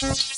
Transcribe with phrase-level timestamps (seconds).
[0.00, 0.35] Thank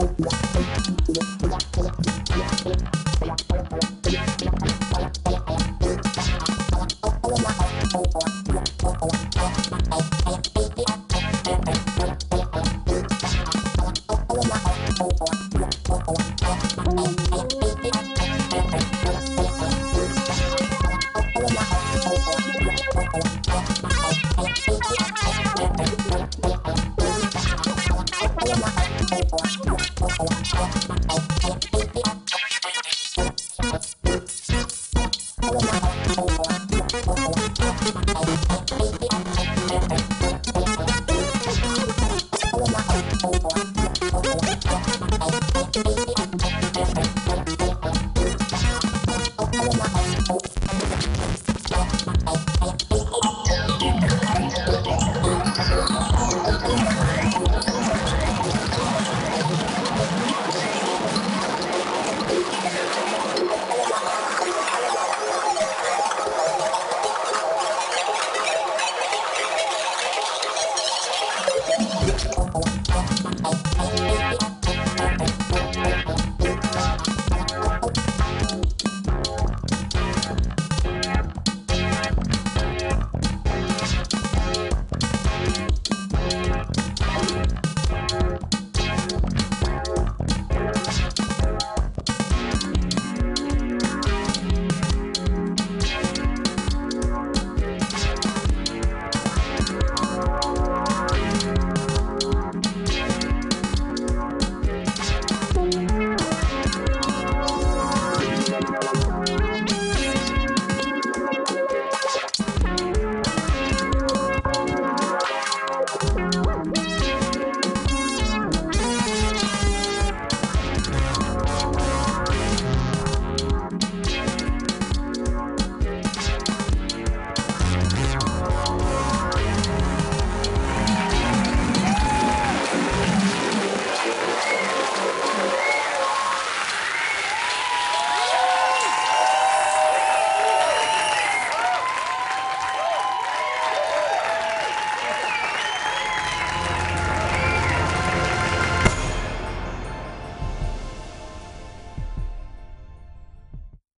[0.00, 0.39] Música